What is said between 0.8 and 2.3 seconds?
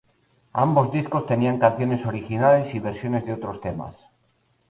discos tenían canciones